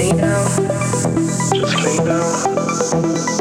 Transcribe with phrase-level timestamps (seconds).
[0.00, 0.46] clean down.
[1.52, 3.39] Just clean down.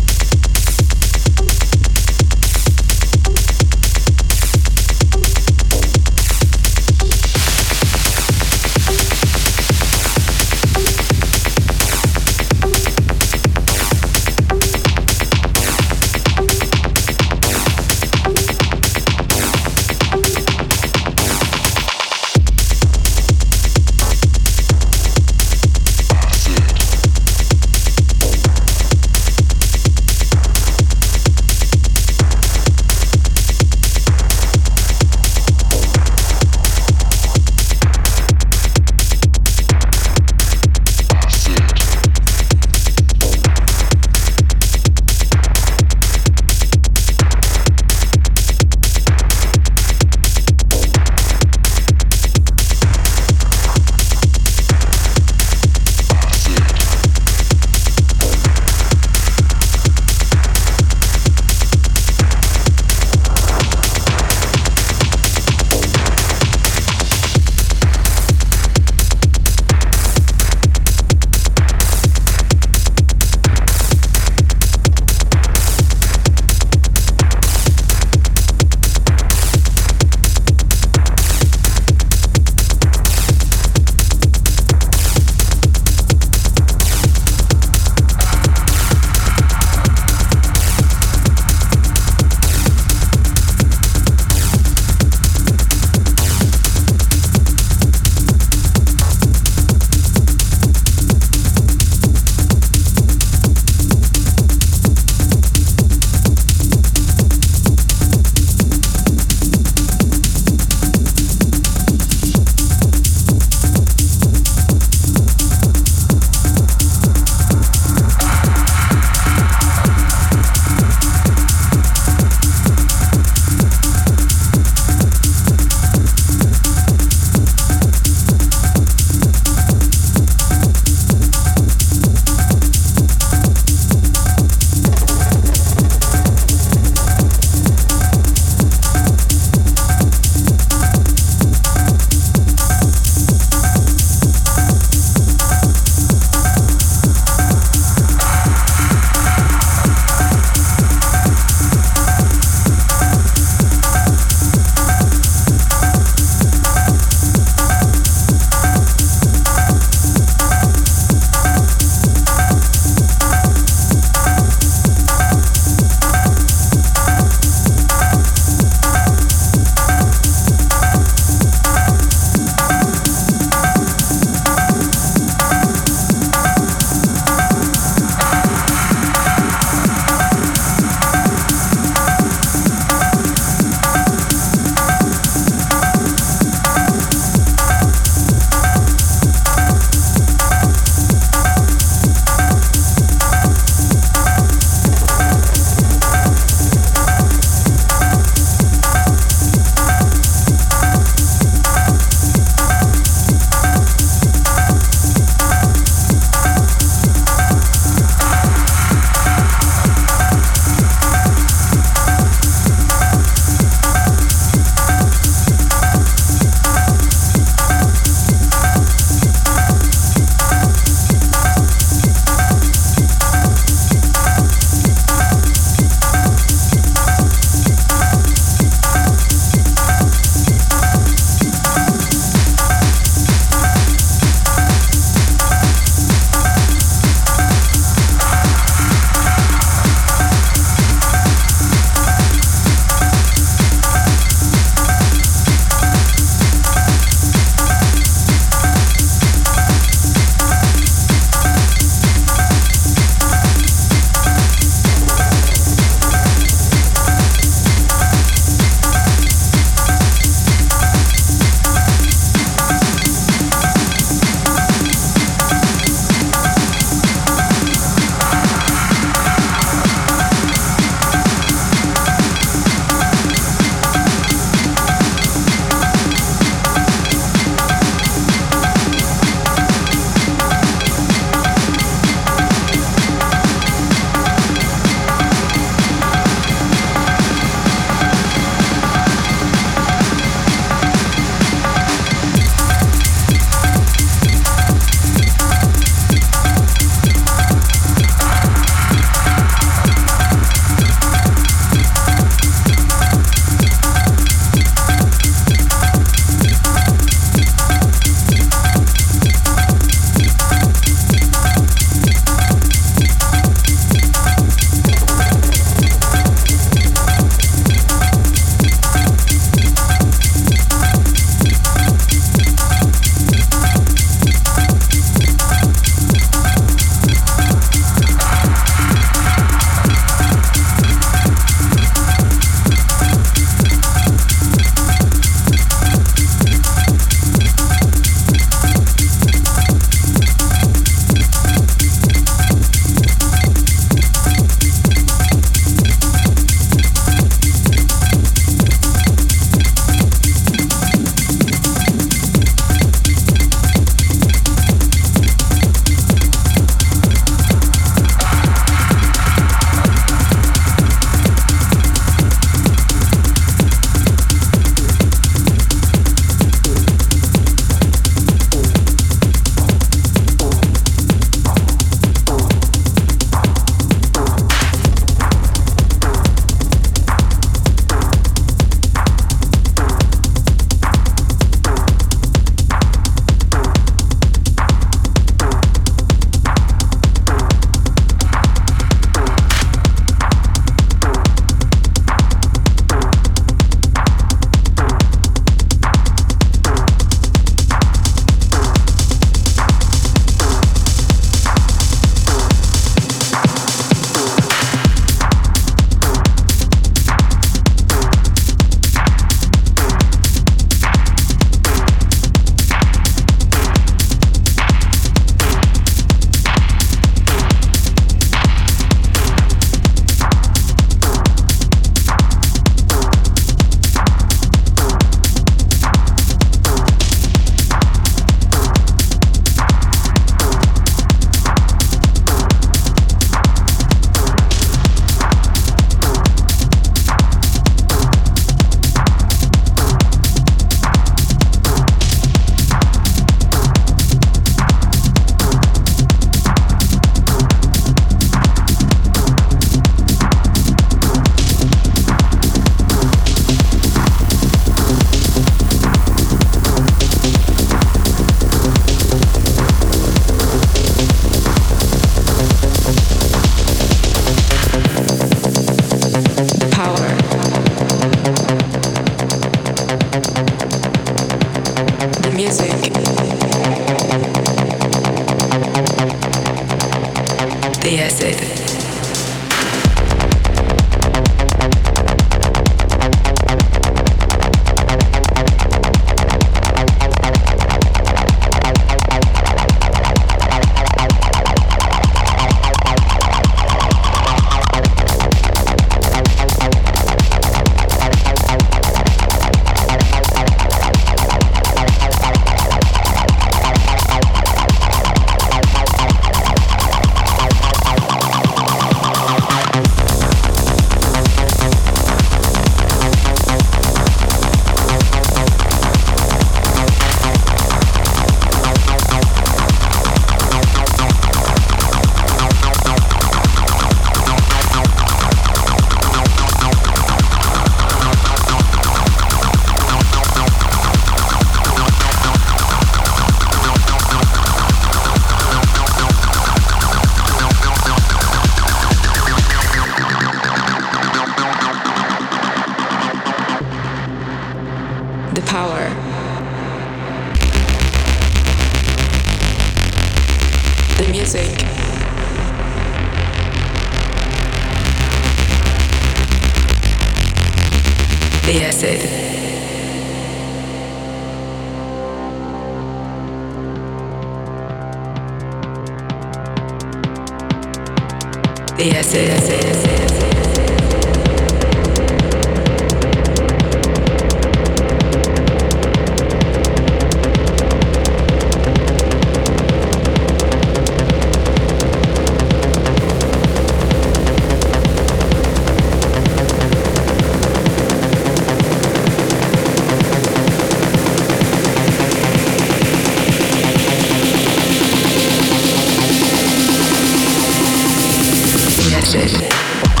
[599.01, 600.00] magic.